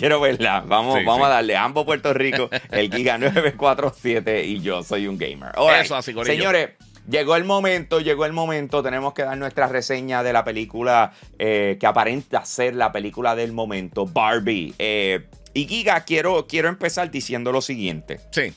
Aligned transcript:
quiero 0.00 0.20
verla. 0.20 0.64
Vamos, 0.66 0.98
Sí, 0.98 1.04
vamos 1.04 1.18
sí. 1.20 1.24
a 1.26 1.28
darle. 1.28 1.56
Ambos 1.56 1.84
Puerto 1.84 2.12
Rico, 2.12 2.50
el 2.72 2.92
Giga 2.92 3.18
947 3.18 4.44
y 4.46 4.60
yo 4.60 4.82
soy 4.82 5.06
un 5.06 5.16
gamer. 5.18 5.52
Right. 5.56 5.82
Eso 5.84 5.96
así, 5.96 6.12
corillo. 6.12 6.34
Señores, 6.34 6.70
llegó 7.08 7.36
el 7.36 7.44
momento, 7.44 8.00
llegó 8.00 8.24
el 8.26 8.32
momento. 8.32 8.82
Tenemos 8.82 9.12
que 9.14 9.22
dar 9.22 9.36
nuestra 9.38 9.66
reseña 9.68 10.22
de 10.22 10.32
la 10.32 10.44
película 10.44 11.12
eh, 11.38 11.76
que 11.78 11.86
aparenta 11.86 12.44
ser 12.44 12.74
la 12.74 12.90
película 12.92 13.34
del 13.36 13.52
momento, 13.52 14.06
Barbie. 14.06 14.74
Eh, 14.78 15.28
y 15.54 15.66
Giga, 15.66 16.00
quiero, 16.04 16.46
quiero 16.46 16.68
empezar 16.68 17.10
diciendo 17.10 17.52
lo 17.52 17.60
siguiente. 17.60 18.20
Sí. 18.32 18.52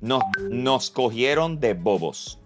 Nos, 0.00 0.22
nos 0.50 0.90
cogieron 0.90 1.60
de 1.60 1.74
bobos. 1.74 2.38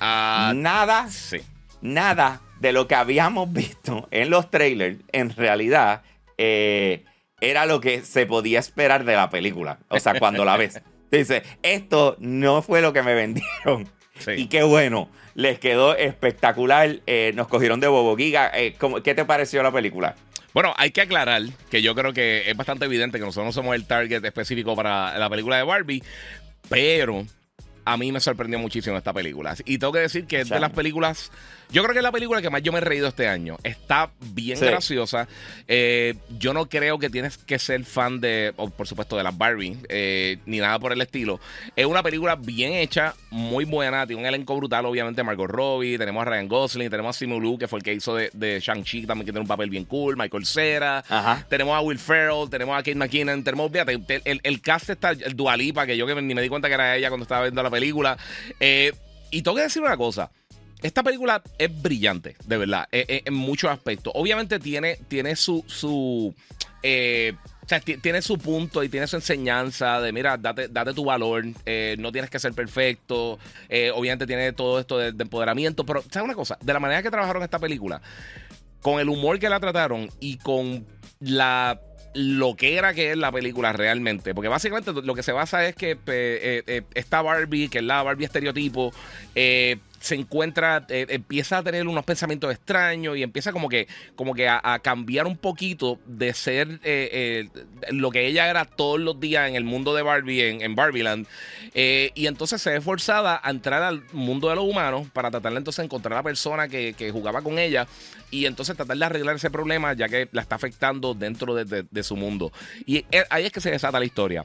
Ah, 0.00 0.52
Nada 0.54 1.08
sí. 1.08 1.38
nada 1.82 2.40
de 2.60 2.72
lo 2.72 2.86
que 2.86 2.94
habíamos 2.94 3.52
visto 3.52 4.08
en 4.10 4.30
los 4.30 4.50
trailers, 4.50 4.98
en 5.12 5.30
realidad, 5.30 6.02
eh, 6.38 7.04
era 7.50 7.66
lo 7.66 7.80
que 7.80 8.02
se 8.02 8.26
podía 8.26 8.58
esperar 8.58 9.04
de 9.04 9.14
la 9.14 9.30
película. 9.30 9.78
O 9.88 9.98
sea, 10.00 10.18
cuando 10.18 10.44
la 10.44 10.56
ves. 10.56 10.80
Dice, 11.10 11.42
esto 11.62 12.16
no 12.18 12.62
fue 12.62 12.80
lo 12.82 12.92
que 12.92 13.02
me 13.02 13.14
vendieron. 13.14 13.88
Sí. 14.18 14.32
Y 14.32 14.46
qué 14.46 14.62
bueno, 14.62 15.08
les 15.34 15.58
quedó 15.58 15.96
espectacular. 15.96 17.00
eh, 17.06 17.32
nos 17.34 17.48
cogieron 17.48 17.80
de 17.80 17.86
bobo. 17.88 18.16
Giga, 18.16 18.50
eh, 18.54 18.74
¿cómo- 18.78 19.02
¿qué 19.02 19.14
te 19.14 19.24
pareció 19.24 19.62
la 19.62 19.70
película? 19.72 20.14
Bueno, 20.52 20.72
hay 20.76 20.90
que 20.92 21.00
aclarar 21.00 21.42
que 21.70 21.82
yo 21.82 21.94
creo 21.96 22.12
que 22.12 22.48
es 22.48 22.56
bastante 22.56 22.84
evidente 22.84 23.18
que 23.18 23.24
nosotros 23.24 23.46
no 23.46 23.52
somos 23.52 23.74
el 23.74 23.86
target 23.86 24.24
específico 24.24 24.76
para 24.76 25.18
la 25.18 25.28
película 25.28 25.56
de 25.56 25.64
Barbie, 25.64 26.02
pero 26.68 27.24
a 27.84 27.96
mí 27.96 28.12
me 28.12 28.20
sorprendió 28.20 28.58
muchísimo 28.58 28.96
esta 28.96 29.12
película. 29.12 29.54
Y 29.64 29.78
tengo 29.78 29.92
que 29.92 29.98
decir 30.00 30.26
que 30.26 30.40
es 30.40 30.48
de 30.48 30.60
las 30.60 30.70
películas, 30.70 31.30
yo 31.70 31.82
creo 31.82 31.92
que 31.92 31.98
es 31.98 32.02
la 32.04 32.12
película 32.12 32.40
que 32.42 32.50
más 32.50 32.62
yo 32.62 32.72
me 32.72 32.78
he 32.78 32.80
reído 32.82 33.08
este 33.08 33.28
año. 33.28 33.56
Está 33.64 34.10
bien 34.20 34.56
Sí. 34.58 34.64
graciosa. 34.64 35.26
Eh, 35.68 36.14
yo 36.38 36.52
no 36.52 36.66
creo 36.68 36.98
que 36.98 37.10
tienes 37.10 37.38
que 37.38 37.58
ser 37.58 37.84
fan 37.84 38.20
de, 38.20 38.52
o 38.56 38.70
por 38.70 38.86
supuesto, 38.86 39.16
de 39.16 39.22
las 39.24 39.36
Barbie, 39.36 39.76
eh, 39.88 40.38
ni 40.46 40.58
nada 40.58 40.78
por 40.78 40.92
el 40.92 41.00
estilo. 41.00 41.40
Es 41.76 41.86
una 41.86 42.02
película 42.02 42.36
bien 42.36 42.72
hecha, 42.74 43.14
muy 43.30 43.64
buena, 43.64 44.06
tiene 44.06 44.22
un 44.22 44.26
elenco 44.26 44.56
brutal, 44.56 44.86
obviamente 44.86 45.22
Margot 45.22 45.48
Robbie, 45.50 45.98
tenemos 45.98 46.22
a 46.22 46.30
Ryan 46.30 46.48
Gosling, 46.48 46.90
tenemos 46.90 47.16
a 47.16 47.18
Simu 47.18 47.40
Liu, 47.40 47.58
que 47.58 47.68
fue 47.68 47.78
el 47.78 47.82
que 47.82 47.92
hizo 47.94 48.14
de, 48.14 48.30
de 48.32 48.60
Shang-Chi, 48.60 49.06
también 49.06 49.26
que 49.26 49.32
tiene 49.32 49.40
un 49.42 49.48
papel 49.48 49.70
bien 49.70 49.84
cool, 49.84 50.16
Michael 50.16 50.46
Cera, 50.46 51.04
Ajá. 51.08 51.46
tenemos 51.48 51.76
a 51.76 51.80
Will 51.80 51.98
Ferrell, 51.98 52.48
tenemos 52.50 52.74
a 52.74 52.78
Kate 52.78 52.94
McKinnon, 52.94 53.42
tenemos, 53.42 53.70
fíjate, 53.72 53.92
el, 53.92 54.22
el, 54.24 54.40
el 54.42 54.60
cast 54.60 54.90
está, 54.90 55.10
el 55.10 55.34
Dualipa, 55.34 55.86
que 55.86 55.96
yo 55.96 56.06
que 56.06 56.14
ni 56.22 56.34
me 56.34 56.42
di 56.42 56.48
cuenta 56.48 56.68
que 56.68 56.74
era 56.74 56.96
ella 56.96 57.08
cuando 57.08 57.22
estaba 57.24 57.42
viendo 57.42 57.62
la 57.62 57.70
película. 57.70 58.16
Eh, 58.60 58.92
y 59.30 59.42
tengo 59.42 59.56
que 59.56 59.62
decir 59.64 59.82
una 59.82 59.96
cosa. 59.96 60.30
Esta 60.84 61.02
película 61.02 61.42
es 61.58 61.82
brillante, 61.82 62.36
de 62.44 62.58
verdad, 62.58 62.86
eh, 62.92 63.06
eh, 63.08 63.22
en 63.24 63.32
muchos 63.32 63.70
aspectos. 63.70 64.12
Obviamente 64.14 64.58
tiene, 64.58 64.98
tiene 65.08 65.34
su. 65.34 65.64
su 65.66 66.34
eh, 66.82 67.32
o 67.64 67.66
sea, 67.66 67.80
ti- 67.80 67.96
tiene 67.96 68.20
su 68.20 68.36
punto 68.36 68.82
y 68.84 68.90
tiene 68.90 69.06
su 69.06 69.16
enseñanza 69.16 69.98
de, 70.02 70.12
mira, 70.12 70.36
date, 70.36 70.68
date 70.68 70.92
tu 70.92 71.02
valor, 71.06 71.42
eh, 71.64 71.96
no 71.98 72.12
tienes 72.12 72.28
que 72.28 72.38
ser 72.38 72.52
perfecto, 72.52 73.38
eh, 73.70 73.90
obviamente 73.94 74.26
tiene 74.26 74.52
todo 74.52 74.78
esto 74.78 74.98
de, 74.98 75.12
de 75.12 75.22
empoderamiento, 75.22 75.86
pero, 75.86 76.02
¿sabes 76.10 76.26
una 76.26 76.34
cosa? 76.34 76.58
De 76.60 76.74
la 76.74 76.80
manera 76.80 77.02
que 77.02 77.10
trabajaron 77.10 77.42
esta 77.42 77.58
película, 77.58 78.02
con 78.82 79.00
el 79.00 79.08
humor 79.08 79.38
que 79.38 79.48
la 79.48 79.60
trataron 79.60 80.10
y 80.20 80.36
con 80.36 80.86
la 81.20 81.80
lo 82.12 82.54
que 82.54 82.78
es 82.78 83.16
la 83.16 83.32
película 83.32 83.72
realmente. 83.72 84.34
Porque 84.34 84.48
básicamente 84.48 84.92
lo 84.92 85.14
que 85.14 85.22
se 85.22 85.32
basa 85.32 85.66
es 85.66 85.74
que 85.74 85.98
eh, 86.06 86.82
esta 86.94 87.22
Barbie, 87.22 87.68
que 87.70 87.78
es 87.78 87.84
la 87.84 88.02
Barbie 88.02 88.26
estereotipo, 88.26 88.92
eh, 89.34 89.78
se 90.04 90.14
encuentra, 90.16 90.84
eh, 90.90 91.06
empieza 91.08 91.56
a 91.58 91.62
tener 91.62 91.86
unos 91.88 92.04
pensamientos 92.04 92.52
extraños 92.52 93.16
y 93.16 93.22
empieza 93.22 93.52
como 93.52 93.70
que, 93.70 93.88
como 94.16 94.34
que 94.34 94.46
a, 94.48 94.78
cambiar 94.82 95.26
un 95.26 95.38
poquito 95.38 95.98
de 96.04 96.34
ser 96.34 96.68
eh, 96.84 97.48
eh, 97.54 97.64
lo 97.90 98.10
que 98.10 98.26
ella 98.26 98.50
era 98.50 98.66
todos 98.66 99.00
los 99.00 99.18
días 99.18 99.48
en 99.48 99.54
el 99.56 99.64
mundo 99.64 99.94
de 99.94 100.02
Barbie, 100.02 100.42
en, 100.42 100.60
en 100.60 100.74
Barbieland. 100.74 101.26
Y 101.74 102.26
entonces 102.26 102.60
se 102.60 102.70
ve 102.70 102.80
forzada 102.82 103.40
a 103.42 103.50
entrar 103.50 103.82
al 103.82 104.02
mundo 104.12 104.50
de 104.50 104.56
los 104.56 104.64
humanos 104.64 105.08
para 105.12 105.30
tratar 105.30 105.52
de 105.52 105.58
entonces 105.58 105.82
encontrar 105.84 106.12
a 106.12 106.16
la 106.16 106.22
persona 106.22 106.68
que, 106.68 106.92
que 106.92 107.10
jugaba 107.10 107.40
con 107.40 107.58
ella 107.58 107.86
y 108.30 108.44
entonces 108.46 108.76
tratar 108.76 108.96
de 108.98 109.04
arreglar 109.06 109.36
ese 109.36 109.50
problema 109.50 109.94
ya 109.94 110.08
que 110.08 110.28
la 110.32 110.42
está 110.42 110.56
afectando 110.56 111.14
dentro 111.14 111.54
de, 111.54 111.64
de- 111.64 111.86
de 111.90 112.02
su 112.02 112.14
mundo. 112.16 112.52
Y 112.84 113.04
ahí 113.30 113.46
es 113.46 113.52
que 113.52 113.60
se 113.62 113.70
desata 113.70 113.98
la 113.98 114.04
historia. 114.04 114.44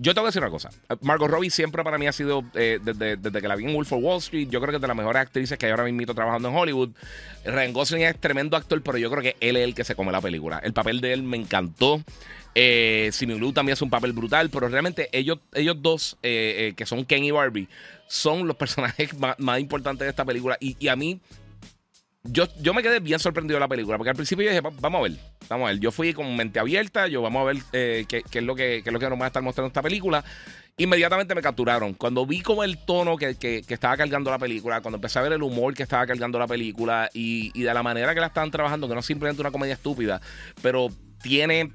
Yo 0.00 0.14
tengo 0.14 0.26
que 0.26 0.28
decir 0.28 0.42
una 0.42 0.50
cosa. 0.50 0.70
Margot 1.00 1.28
Robbie 1.28 1.50
siempre 1.50 1.82
para 1.82 1.98
mí 1.98 2.06
ha 2.06 2.12
sido, 2.12 2.44
eh, 2.54 2.78
desde, 2.82 3.16
desde 3.16 3.40
que 3.40 3.48
la 3.48 3.56
vi 3.56 3.64
en 3.64 3.74
Wolf 3.74 3.92
of 3.92 4.02
Wall 4.02 4.18
Street, 4.18 4.48
yo 4.48 4.60
creo 4.60 4.70
que 4.70 4.76
es 4.76 4.80
de 4.80 4.86
las 4.86 4.96
mejores 4.96 5.20
actrices 5.20 5.58
que 5.58 5.66
hay 5.66 5.72
ahora 5.72 5.84
mismo 5.84 6.14
trabajando 6.14 6.48
en 6.48 6.56
Hollywood. 6.56 6.90
Ryan 7.44 7.72
Gosling 7.72 8.02
es 8.02 8.16
tremendo 8.18 8.56
actor, 8.56 8.80
pero 8.82 8.96
yo 8.96 9.10
creo 9.10 9.22
que 9.22 9.36
él 9.40 9.56
es 9.56 9.64
el 9.64 9.74
que 9.74 9.82
se 9.82 9.96
come 9.96 10.12
la 10.12 10.20
película. 10.20 10.60
El 10.62 10.72
papel 10.72 11.00
de 11.00 11.12
él 11.12 11.24
me 11.24 11.36
encantó. 11.36 12.02
Eh, 12.54 13.10
Simu 13.12 13.38
Liu 13.38 13.52
también 13.52 13.74
es 13.74 13.82
un 13.82 13.90
papel 13.90 14.12
brutal, 14.12 14.50
pero 14.50 14.68
realmente 14.68 15.08
ellos, 15.12 15.38
ellos 15.52 15.76
dos, 15.80 16.16
eh, 16.22 16.68
eh, 16.70 16.74
que 16.76 16.86
son 16.86 17.04
Ken 17.04 17.24
y 17.24 17.30
Barbie, 17.30 17.68
son 18.06 18.46
los 18.46 18.56
personajes 18.56 19.10
más, 19.38 19.60
importantes 19.60 20.06
de 20.06 20.10
esta 20.10 20.24
película. 20.24 20.56
Y 20.60 20.88
a 20.88 20.96
mí, 20.96 21.20
yo, 22.24 22.46
yo 22.60 22.74
me 22.74 22.82
quedé 22.82 23.00
bien 23.00 23.18
sorprendido 23.18 23.56
de 23.56 23.60
la 23.60 23.68
película, 23.68 23.96
porque 23.96 24.10
al 24.10 24.16
principio 24.16 24.44
yo 24.44 24.50
dije, 24.50 24.60
"Va- 24.60 24.72
vamos 24.80 24.98
a 24.98 25.02
ver, 25.02 25.12
vamos 25.48 25.68
a 25.68 25.72
ver. 25.72 25.80
Yo 25.80 25.90
fui 25.90 26.12
con 26.12 26.36
mente 26.36 26.58
abierta, 26.58 27.06
yo 27.08 27.22
vamos 27.22 27.40
a 27.40 27.44
ver 27.44 27.56
eh, 27.72 28.04
qué, 28.08 28.22
qué 28.30 28.38
es 28.40 28.44
lo 28.44 28.54
que, 28.54 28.80
qué 28.82 28.90
es 28.90 28.92
lo 28.92 28.98
que 28.98 29.08
nos 29.08 29.18
va 29.18 29.24
a 29.24 29.28
estar 29.28 29.42
mostrando 29.42 29.68
esta 29.68 29.82
película. 29.82 30.24
Inmediatamente 30.76 31.34
me 31.34 31.42
capturaron. 31.42 31.94
Cuando 31.94 32.24
vi 32.26 32.40
como 32.40 32.62
el 32.64 32.78
tono 32.84 33.16
que, 33.16 33.36
que- 33.36 33.62
que 33.66 33.74
estaba 33.74 33.96
cargando 33.96 34.30
la 34.30 34.38
película, 34.38 34.80
cuando 34.80 34.96
empecé 34.96 35.18
a 35.18 35.22
ver 35.22 35.32
el 35.32 35.42
humor 35.42 35.74
que 35.74 35.82
estaba 35.82 36.06
cargando 36.06 36.38
la 36.38 36.46
película 36.46 37.08
y, 37.14 37.50
y 37.58 37.62
de 37.62 37.74
la 37.74 37.82
manera 37.82 38.14
que 38.14 38.20
la 38.20 38.26
estaban 38.28 38.50
trabajando, 38.50 38.86
que 38.88 38.94
no 38.94 39.00
es 39.00 39.06
simplemente 39.06 39.40
una 39.40 39.50
comedia 39.50 39.74
estúpida, 39.74 40.20
pero 40.62 40.88
tiene, 41.22 41.72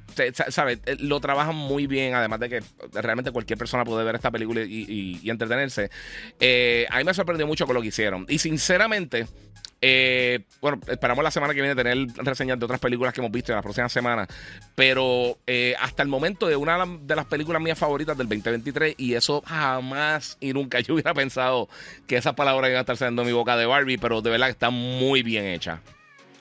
¿sabes? 0.50 0.80
Lo 1.00 1.20
trabajan 1.20 1.56
muy 1.56 1.88
bien, 1.88 2.16
además 2.16 2.40
de 2.40 2.50
que 2.50 2.64
realmente 2.94 3.32
cualquier 3.32 3.58
persona 3.58 3.84
puede 3.84 4.04
ver 4.04 4.16
esta 4.16 4.32
película 4.32 4.62
y 4.62 5.30
entretenerse. 5.30 5.90
Eh, 6.40 6.86
a 6.90 6.98
mí 6.98 7.04
me 7.04 7.14
sorprendió 7.14 7.48
mucho 7.48 7.66
con 7.66 7.76
lo 7.76 7.82
que 7.82 7.88
hicieron. 7.90 8.26
Y 8.30 8.40
sinceramente, 8.40 9.28
eh, 9.86 10.46
bueno, 10.62 10.80
esperamos 10.88 11.26
la 11.26 11.30
semana 11.30 11.54
que 11.54 11.62
viene 11.62 11.76
tener 11.76 12.08
reseñas 12.16 12.58
de 12.58 12.64
otras 12.64 12.80
películas 12.80 13.14
que 13.14 13.20
hemos 13.20 13.34
visto 13.34 13.52
en 13.52 13.58
las 13.58 13.64
próximas 13.64 13.92
semanas. 13.92 14.30
Pero 14.76 15.38
eh, 15.46 15.76
hasta 15.78 16.02
el 16.04 16.08
momento 16.08 16.48
de 16.48 16.56
una 16.56 16.86
de 17.02 17.16
las 17.18 17.26
películas 17.26 17.62
mías 17.62 17.78
favoritas 17.78 18.18
del 18.18 18.30
2023, 18.30 18.96
y 18.98 19.16
eso 19.16 19.44
jamás 19.46 20.38
y 20.40 20.54
nunca 20.54 20.80
yo 20.80 20.94
hubiera 20.94 21.14
pensado 21.14 21.68
que 22.08 22.16
esas 22.16 22.34
palabras 22.34 22.70
iban 22.70 22.78
a 22.78 22.82
estar 22.82 22.96
saliendo 22.96 23.24
de 23.24 23.28
mi 23.28 23.34
boca 23.34 23.58
de 23.58 23.66
Barbie, 23.66 23.98
pero 23.98 24.22
de 24.22 24.30
verdad 24.30 24.48
que 24.48 24.52
está 24.52 24.70
muy 24.70 25.22
bien 25.22 25.44
hecha. 25.48 25.82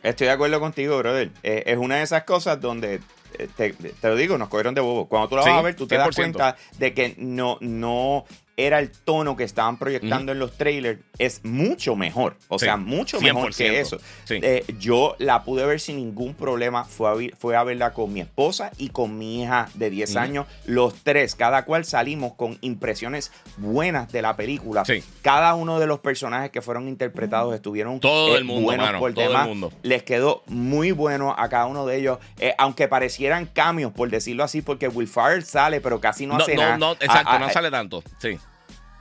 Estoy 0.03 0.27
de 0.27 0.33
acuerdo 0.33 0.59
contigo, 0.61 0.99
brother. 0.99 1.31
Eh, 1.43 1.63
es 1.67 1.79
una 1.79 1.97
de 1.97 2.03
esas 2.03 2.25
cosas 2.25 2.61
donde, 2.61 3.01
eh, 3.39 3.49
te, 3.57 3.73
te 3.73 4.09
lo 4.09 4.17
digo, 4.17 4.37
nos 4.39 4.49
cogieron 4.49 4.75
de 4.75 4.81
bobo. 4.81 5.07
Cuando 5.09 5.29
tú 5.29 5.37
la 5.37 5.43
Sí, 5.45 5.51
vas 5.51 5.59
a 5.59 5.63
ver, 5.63 5.77
tú 5.77 5.87
te 5.87 5.97
das 5.97 6.09
100%. 6.09 6.15
cuenta 6.15 6.57
de 6.79 6.93
que 6.95 7.15
no, 7.19 7.59
no 7.61 8.25
era 8.57 8.79
el 8.81 8.91
tono 8.91 9.37
que 9.37 9.45
estaban 9.45 9.79
proyectando 9.79 10.33
en 10.33 10.39
los 10.39 10.57
trailers. 10.59 11.01
Es 11.19 11.45
mucho 11.45 11.97
mejor. 11.97 12.37
O 12.49 12.59
Sí, 12.59 12.67
sea, 12.67 12.77
mucho 12.77 13.21
mejor 13.21 13.53
100%. 13.53 13.57
que 13.57 13.81
eso. 13.81 13.99
Sí. 14.25 14.39
Eh, 14.43 14.65
yo 14.79 15.17
la 15.19 15.43
pude 15.45 15.65
ver 15.65 15.81
sin 15.81 15.97
ningún 15.97 16.35
problema. 16.35 16.85
Fue 16.85 17.11
a, 17.31 17.37
fue 17.39 17.57
a 17.57 17.65
verla 17.65 17.93
con 17.93 18.13
mi 18.13 18.21
esposa 18.21 18.71
y 18.77 18.91
con 18.91 19.17
mi 19.19 19.43
hija 19.43 19.69
de 19.75 19.89
10 19.91 20.11
Ujú. 20.11 20.19
años. 20.19 20.47
Los 20.67 20.95
tres, 21.03 21.35
cada 21.35 21.65
cual 21.65 21.85
salimos 21.85 22.35
con 22.35 22.59
impresiones 22.61 23.33
buenas 23.57 24.13
de 24.13 24.23
la 24.23 24.37
película. 24.37 24.84
Sí. 24.84 25.03
Cada 25.23 25.55
uno 25.55 25.79
de 25.81 25.87
los 25.87 26.01
personajes 26.01 26.51
que 26.51 26.61
fueron 26.63 26.89
interpretados 26.89 27.55
estuvieron 27.55 28.01
Todo 28.01 28.34
eh, 28.34 28.39
el 28.39 28.45
mundo, 28.45 28.63
buenos 28.63 28.87
mano, 28.87 28.99
por 28.99 29.13
todo 29.15 29.25
el 29.25 29.29
demás 29.31 29.47
mundo. 29.49 29.73
les 29.83 30.03
quedó 30.03 30.43
muy 30.47 30.93
bueno 30.93 31.34
a 31.37 31.49
cada 31.49 31.67
uno 31.67 31.87
de 31.87 31.97
ellos, 31.99 32.19
eh, 32.39 32.55
aunque 32.59 32.89
parecieran 32.89 33.47
cambios, 33.47 33.93
por 33.93 34.11
decirlo 34.11 34.45
así, 34.45 34.61
porque 34.63 34.89
Will 34.89 35.09
Ferrell 35.09 35.45
sale, 35.45 35.81
pero 35.81 36.01
casi 36.01 36.27
no, 36.27 36.37
No, 36.37 36.43
hace 36.45 36.55
no, 36.55 36.63
nada. 36.63 36.79
no, 36.79 36.93
exacto, 36.93 37.31
A- 37.31 37.37
a- 37.37 37.39
no 37.39 37.51
sale 37.51 37.71
tanto. 37.71 38.03
Sí. 38.19 38.39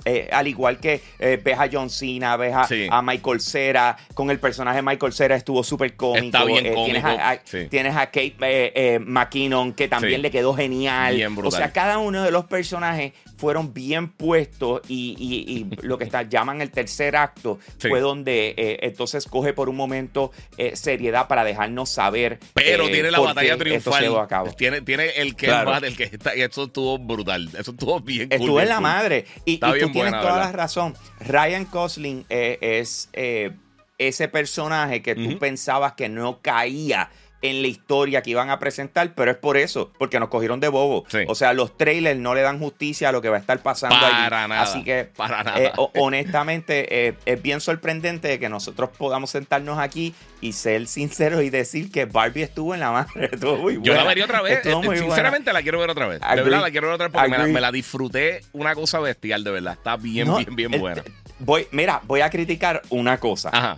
Eh, 0.05 0.29
al 0.31 0.47
igual 0.47 0.79
que 0.79 1.01
eh, 1.19 1.39
ves 1.43 1.57
a 1.59 1.69
John 1.71 1.89
Cena, 1.89 2.35
ves 2.37 2.55
a, 2.55 2.63
Sí. 2.67 2.87
a 2.89 3.01
Michael 3.01 3.39
Cera, 3.39 3.97
con 4.13 4.29
el 4.31 4.39
personaje 4.39 4.77
de 4.77 4.81
Michael 4.83 5.13
Cera 5.13 5.35
estuvo 5.35 5.63
súper 5.63 5.95
cómico. 5.95 6.25
Está 6.37 6.43
bien 6.45 6.65
eh, 6.65 6.73
Tienes 6.73 7.03
cómico, 7.03 7.21
a, 7.21 7.29
a- 7.31 7.39
sí. 7.43 7.67
tienes 7.69 7.95
a 7.95 8.05
Kate 8.07 8.35
eh, 8.39 8.99
McKinnon, 8.99 9.73
que 9.73 9.87
también 9.87 10.15
Sí. 10.15 10.21
le 10.21 10.31
quedó 10.31 10.53
genial. 10.53 11.15
Bien 11.15 11.35
o 11.43 11.51
sea, 11.51 11.71
cada 11.71 11.97
uno 11.99 12.23
de 12.23 12.31
los 12.31 12.45
personajes 12.45 13.13
fueron 13.41 13.73
bien 13.73 14.09
puestos 14.09 14.81
y, 14.87 15.15
y- 15.19 15.51
y 15.51 15.75
lo 15.85 15.97
que 15.97 16.03
está, 16.03 16.21
llaman 16.21 16.61
el 16.61 16.69
tercer 16.71 17.15
acto 17.15 17.57
Sí. 17.79 17.89
fue 17.89 17.99
donde 17.99 18.53
eh, 18.55 18.77
entonces 18.83 19.25
coge 19.25 19.51
por 19.53 19.67
un 19.67 19.75
momento 19.75 20.31
eh, 20.57 20.75
seriedad 20.75 21.27
para 21.27 21.43
dejarnos 21.43 21.89
saber. 21.89 22.39
Pero 22.53 22.87
eh, 22.87 22.91
tiene 22.91 23.09
la 23.11 23.19
batalla 23.19 23.57
triunfal. 23.57 24.15
a 24.17 24.27
cabo. 24.27 24.51
Tiene, 24.53 24.81
tiene 24.81 25.09
el 25.17 25.35
que 25.35 25.47
Claro. 25.47 25.75
el 25.77 25.97
que 25.97 26.03
está. 26.03 26.35
Y 26.35 26.41
eso 26.41 26.65
estuvo 26.65 26.99
brutal. 26.99 27.49
Eso 27.57 27.71
estuvo 27.71 27.99
bien 27.99 28.27
Estuvo 28.31 28.61
en 28.61 28.69
la 28.69 28.75
cool. 28.75 28.83
madre. 28.83 29.25
Y, 29.45 29.57
tú 29.57 29.71
tienes 29.71 29.91
toda 29.91 30.21
¿verdad? 30.21 30.37
la 30.37 30.51
razón. 30.51 30.93
Ryan 31.19 31.67
Gosling 31.71 32.25
es 32.29 33.09
ese 33.97 34.27
personaje 34.27 35.01
que 35.01 35.15
tú 35.15 35.39
pensabas 35.39 35.93
que 35.93 36.09
no 36.09 36.41
caía 36.41 37.09
en 37.41 37.61
la 37.61 37.67
historia 37.67 38.21
que 38.21 38.29
iban 38.29 38.49
a 38.49 38.59
presentar, 38.59 39.13
pero 39.15 39.31
es 39.31 39.37
por 39.37 39.57
eso, 39.57 39.91
porque 39.97 40.19
nos 40.19 40.29
cogieron 40.29 40.59
de 40.59 40.67
bobo. 40.67 41.05
Sí. 41.07 41.19
O 41.27 41.35
sea, 41.35 41.53
los 41.53 41.75
trailers 41.77 42.19
no 42.19 42.35
le 42.35 42.41
dan 42.41 42.59
justicia 42.59 43.09
a 43.09 43.11
lo 43.11 43.21
que 43.21 43.29
va 43.29 43.37
a 43.37 43.39
estar 43.39 43.59
pasando 43.63 43.95
Para 43.99 44.17
allí. 44.25 44.49
nada, 44.49 44.61
Así 44.61 44.83
que, 44.83 45.05
para 45.05 45.43
nada. 45.43 45.59
eh, 45.59 45.71
o- 45.77 45.91
honestamente, 45.99 47.07
eh, 47.07 47.13
es 47.25 47.41
bien 47.41 47.59
sorprendente 47.61 48.39
que 48.39 48.49
nosotros 48.49 48.89
podamos 48.97 49.31
sentarnos 49.31 49.79
aquí 49.79 50.13
y 50.39 50.53
ser 50.53 50.87
sinceros 50.87 51.41
y 51.43 51.49
decir 51.49 51.91
que 51.91 52.05
Barbie 52.05 52.43
estuvo 52.43 52.73
en 52.73 52.79
la 52.79 52.91
madre. 52.91 53.29
Estuvo 53.31 53.57
muy 53.57 53.79
Yo 53.81 53.93
la 53.93 54.03
vería 54.03 54.25
otra 54.25 54.41
vez. 54.41 54.59
Buena. 54.63 55.01
Sinceramente 55.01 55.51
la 55.53 55.61
quiero 55.61 55.79
ver 55.79 55.89
otra 55.89 56.07
vez. 56.07 56.19
De 56.21 56.41
verdad 56.43 56.61
la 56.61 56.71
quiero 56.71 56.87
ver 56.87 56.95
otra 56.95 57.07
vez 57.07 57.13
porque 57.13 57.29
me 57.29 57.37
la, 57.37 57.43
Agree. 57.43 57.53
me 57.53 57.61
la 57.61 57.71
disfruté 57.71 58.41
una 58.53 58.75
cosa 58.75 58.99
bestial, 58.99 59.43
de 59.43 59.51
verdad. 59.51 59.73
Está 59.73 59.97
bien, 59.97 60.27
No, 60.27 60.37
bien, 60.37 60.55
bien 60.55 60.71
buena. 60.79 61.03
Voy, 61.39 61.67
mira, 61.71 62.01
voy 62.05 62.21
a 62.21 62.29
criticar 62.29 62.81
una 62.89 63.17
cosa. 63.19 63.49
Ajá. 63.51 63.77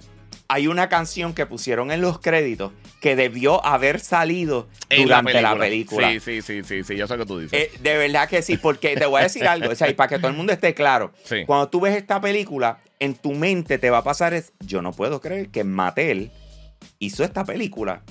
Hay 0.53 0.67
una 0.67 0.87
canción 0.87 1.33
que 1.33 1.47
pusieron 1.47 1.89
en 1.91 1.99
los 2.01 2.19
créditos 2.19 2.71
que 3.01 3.15
debió 3.15 3.65
haber 3.65 3.99
salido 3.99 4.67
En 4.89 5.01
durante 5.03 5.41
la 5.41 5.57
película. 5.57 6.11
Sí, 6.11 6.19
sí, 6.19 6.41
sí, 6.43 6.61
sí, 6.63 6.83
sí, 6.83 6.95
yo 6.95 7.07
sé 7.07 7.17
lo 7.17 7.23
que 7.23 7.27
tú 7.27 7.39
dices. 7.39 7.59
Eh, 7.59 7.71
de 7.81 7.97
verdad 7.97 8.29
que 8.29 8.43
sí, 8.43 8.57
porque 8.57 8.95
te 8.95 9.07
voy 9.07 9.21
a 9.21 9.23
decir 9.23 9.47
algo, 9.47 9.71
o 9.71 9.75
sea, 9.75 9.89
y 9.89 9.95
para 9.95 10.09
que 10.09 10.17
todo 10.19 10.27
el 10.29 10.37
mundo 10.37 10.53
esté 10.53 10.75
claro, 10.75 11.11
Sí. 11.23 11.43
cuando 11.47 11.69
tú 11.69 11.81
ves 11.81 11.95
esta 11.95 12.21
película, 12.21 12.77
en 12.99 13.15
tu 13.15 13.33
mente 13.33 13.79
te 13.79 13.89
va 13.89 13.97
a 13.99 14.03
pasar 14.03 14.35
es, 14.35 14.53
yo 14.59 14.83
no 14.83 14.91
puedo 14.91 15.19
creer 15.21 15.49
que 15.49 15.63
Mattel 15.63 16.31
hizo 16.99 17.23
esta 17.23 17.43
película. 17.45 18.03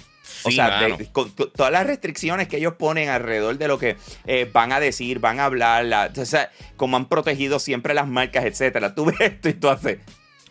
o 0.45 0.51
Sí, 0.51 0.57
sea, 0.57 0.81
de- 0.81 0.89
mano. 0.89 1.05
con, 1.13 1.31
con 1.31 1.53
todas 1.53 1.71
las 1.71 1.87
restricciones 1.87 2.49
que 2.49 2.57
ellos 2.57 2.75
ponen 2.75 3.09
alrededor 3.09 3.57
de 3.59 3.69
lo 3.69 3.79
que 3.79 3.97
eh, 4.27 4.51
van 4.53 4.73
a 4.73 4.81
decir, 4.81 5.21
van 5.21 5.39
a 5.39 5.45
hablar, 5.45 5.85
la- 5.85 6.11
o 6.17 6.25
sea, 6.25 6.51
como 6.77 6.97
han 6.97 7.09
protegido 7.09 7.61
siempre 7.61 7.95
las 7.95 8.09
marcas, 8.09 8.45
etcétera. 8.47 8.95
Tú 8.97 9.05
ves 9.05 9.21
esto 9.21 9.49
y 9.49 9.53
tú 9.55 9.69
haces, 9.69 9.99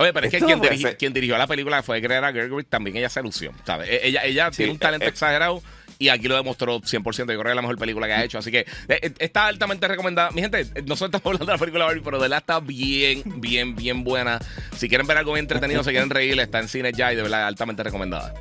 Oye, 0.01 0.13
pero 0.13 0.27
es 0.27 0.31
que 0.31 0.39
quien, 0.39 0.59
dirigi- 0.59 1.12
dirigió 1.13 1.38
la 1.38 1.48
película 1.48 1.81
fue 1.83 2.00
Greta 2.01 2.31
Gerwig, 2.33 2.65
también 2.68 2.98
ella 2.98 3.09
se 3.09 3.21
lució, 3.21 3.51
¿sabes? 3.65 3.89
E- 3.89 4.07
Ella, 4.07 4.24
ella 4.25 4.50
Sí, 4.51 4.57
tiene 4.57 4.71
un 4.74 4.80
talento 4.80 5.06
eh, 5.06 5.09
eh. 5.09 5.12
exagerado 5.12 5.62
y 6.00 6.09
aquí 6.09 6.27
lo 6.27 6.36
demostró 6.36 6.80
100%. 6.81 7.18
Yo 7.19 7.25
creo 7.25 7.44
que 7.44 7.50
es 7.50 7.56
la 7.56 7.62
mejor 7.62 7.77
película 7.77 8.07
que 8.07 8.13
ha 8.13 8.24
hecho. 8.24 8.39
Así 8.39 8.50
que 8.50 8.59
eh, 8.62 8.65
eh, 8.89 9.13
está 9.19 9.45
altamente 9.45 9.88
recomendada. 9.88 10.31
Mi 10.31 10.42
gente, 10.42 10.62
eh, 10.62 10.81
nosotros 10.86 11.09
estamos 11.13 11.25
hablando 11.27 11.45
de 11.45 11.51
la 11.53 11.57
película 11.59 11.86
Barbie, 11.86 12.01
pero 12.03 12.18
de 12.18 12.21
verdad 12.24 12.39
está 12.39 12.59
bien, 12.59 13.21
bien, 13.39 13.75
bien 13.75 14.03
buena. 14.03 14.39
Si 14.75 14.89
quieren 14.89 15.06
ver 15.06 15.18
algo 15.19 15.33
bien 15.33 15.44
entretenido, 15.44 15.83
se 15.83 15.92
quieren 15.92 16.09
reír, 16.09 16.39
está 16.39 16.59
en 16.59 16.68
cine 16.69 16.92
ya 16.92 17.13
y 17.13 17.15
de 17.15 17.21
verdad 17.21 17.45
altamente 17.45 17.83
recomendada. 17.83 18.33